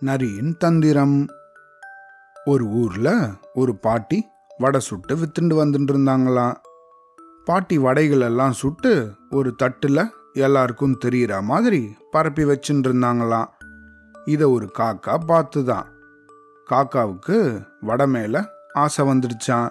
நரியின் 0.00 0.56
தந்திரம். 0.56 1.26
ஒரு 2.44 2.64
ஊர்ல 2.64 3.28
ஒரு 3.54 3.76
பாட்டி 3.76 4.26
வடை 4.58 4.80
சுட்டு 4.80 5.16
வித்துண்டு 5.16 5.44
வந்துட்டு 5.44 5.92
இருந்தாங்களாம் 5.92 6.54
பாட்டி 7.44 7.78
வடைகள் 7.78 8.20
எல்லாம் 8.20 8.52
சுட்டு 8.52 9.14
ஒரு 9.30 9.54
தட்டுல 9.62 10.08
எல்லாருக்கும் 10.32 10.98
தெரியற 11.04 11.42
மாதிரி 11.42 11.94
பரப்பி 12.10 12.44
வச்சுட்டு 12.44 12.86
இருந்தாங்களாம் 12.86 13.46
இதை 14.24 14.46
ஒரு 14.46 14.70
காக்கா 14.78 15.18
பார்த்துதான் 15.28 15.84
காக்காவுக்கு 16.70 17.66
வடை 17.80 18.06
மேல 18.06 18.48
ஆசை 18.72 19.06
வந்துடுச்சான் 19.06 19.70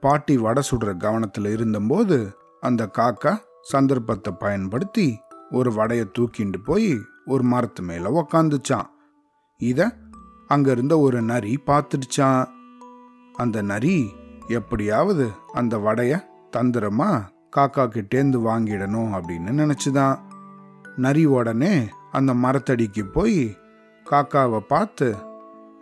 பாட்டி 0.00 0.36
வடை 0.36 0.62
சுடுற 0.70 0.84
கவனத்துல 0.84 1.52
இருந்தபோது 1.52 2.36
அந்த 2.60 2.90
காக்கா 2.98 3.38
சந்தர்ப்பத்தை 3.62 4.34
பயன்படுத்தி 4.38 5.18
ஒரு 5.50 5.72
வடையை 5.72 6.10
தூக்கிண்டு 6.18 6.56
போய் 6.64 7.00
ஒரு 7.26 7.42
மரத்து 7.42 7.82
மேல 7.82 8.26
உக்காந்துச்சான் 8.26 8.96
இத 9.62 9.94
அங்க 10.46 10.70
இருந்த 10.70 10.98
ஒரு 10.98 11.22
நரி 11.22 11.58
பார்த்துடுச்சான். 11.66 12.46
அந்த 13.32 13.62
நரி 13.62 14.14
எப்படியாவது 14.48 15.30
அந்த 15.52 15.78
வடைய 15.78 16.24
தந்திரமா 16.56 17.22
காக்கா 17.56 17.88
கிட்டேந்து 17.88 18.40
வாங்கிடணும் 18.40 19.18
அப்படின்னு 19.18 19.54
நினைச்சுதான். 19.56 20.18
நரி 20.96 21.24
உடனே 21.24 21.88
அந்த 22.12 22.34
மரத்தடிக்கு 22.34 23.12
போய் 23.12 23.56
காக்காவை 24.10 24.58
பார்த்து 24.58 25.16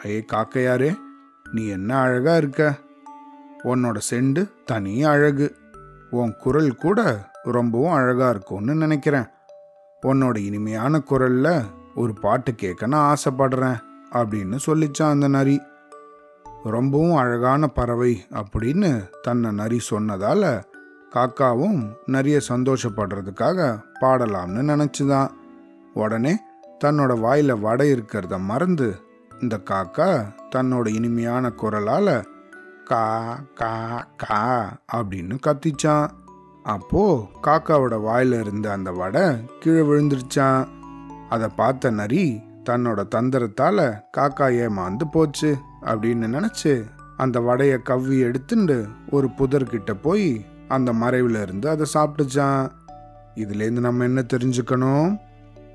ஐயே 0.05 0.23
காக்கையாரே 0.33 0.97
நீ 1.53 1.67
என்ன 1.67 1.99
அழகா 1.99 2.37
இருக்க? 2.37 2.75
உன்னோட 3.65 4.01
செண்டு 4.11 4.51
தனி 4.65 5.05
அழகு. 5.05 5.57
உன் 6.11 6.35
குரல் 6.39 6.77
கூட 6.77 7.31
ரொம்பவும் 7.43 7.93
அழகா 7.93 8.31
இருக்கும்னு 8.31 8.75
நினைக்கிறேன். 8.75 9.27
உன்னோட 10.03 10.37
இனிமையான 10.37 11.03
குரல்ல 11.11 11.65
ஒரு 11.97 12.13
பாட்டு 12.13 12.55
கேட்க 12.55 12.87
நான் 12.87 13.15
ஆசைப்படுறேன் 13.15 13.81
அப்படின்னு 14.13 14.59
சொல்லிச்சான் 14.67 15.11
அந்த 15.11 15.29
நரி. 15.29 15.63
ரொம்பவும் 16.65 17.15
அழகான 17.15 17.67
பறவை 17.67 18.25
அப்படின்னு 18.31 19.09
தன்னை 19.23 19.51
நரி 19.51 19.81
சொன்னதால 19.91 20.63
காக்காவும் 21.15 21.95
நிறைய 22.07 22.41
சந்தோஷப்படுறதுக்காக 22.49 23.81
பாடலாம்னு 24.01 24.65
நினச்சிதான் 24.71 25.31
உடனே 25.95 26.39
தன்னோட 26.85 27.21
வாயில் 27.21 27.59
வடை 27.59 27.93
இருக்கிறத 27.93 28.39
மறந்து 28.39 29.01
இந்த 29.41 29.61
காக்கா 29.71 30.35
தன்னோட 30.57 30.95
இனிமையான 30.95 31.51
குரலால் 31.51 32.25
கா 32.85 33.37
கா 33.55 34.07
கா 34.17 34.71
அப்படின்னு 34.97 35.39
கத்திச்சான். 35.47 36.09
அப்போது 36.63 37.23
காக்காவோட 37.43 38.01
வாயில் 38.01 38.41
இருந்த 38.41 38.73
அந்த 38.73 38.93
வடை 38.93 39.45
கீழே 39.61 39.81
விழுந்துருச்சான். 39.81 40.76
அதை 41.29 41.49
பார்த்த 41.57 41.91
நரி 41.91 42.43
தன்னோட 42.65 43.05
தந்திரத்தால 43.15 44.01
காக்கா 44.17 44.49
ஏமாந்து 44.53 45.03
போச்சு 45.13 45.57
அப்படின்னு 45.83 46.35
நினைச்சு 46.37 46.85
அந்த 47.17 47.41
வடைய 47.41 47.83
கவ்வி 47.83 48.23
எடுத்துண்டு 48.23 48.89
ஒரு 49.11 49.29
புதர்கிட்ட 49.39 49.97
போய் 50.03 50.45
அந்த 50.69 50.93
மறைவுல 50.93 51.43
இருந்து 51.43 51.69
அதை 51.69 51.87
சாப்பிட்டுச்சான் 51.95 52.69
இதுலேருந்து 53.35 53.81
நம்ம 53.81 54.05
என்ன 54.05 54.21
தெரிஞ்சுக்கணும்? 54.21 55.19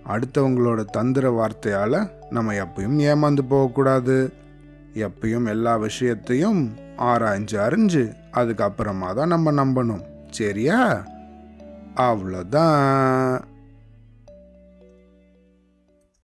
அடுத்தவங்களோட 0.07 0.85
தந்திர 0.85 1.31
வார்த்தையால 1.31 2.09
நம்ம 2.29 2.53
எப்பயும் 2.53 2.99
ஏமாந்து 2.99 3.39
போகக்கூடாது. 3.47 4.33
எப்பயும் 4.93 5.47
எல்லா 5.47 5.75
விஷயத்தையும் 5.75 6.71
ஆராய்ஞ்சு 6.97 7.51
அறிஞ்சு 7.51 8.13
அதுக்கப்புறமா 8.33 9.13
தான் 9.13 9.27
நம்ம 9.27 9.51
நம்பணும். 9.51 10.01
சரியா? 10.29 11.05
அவ்வளோதான். 11.95 13.41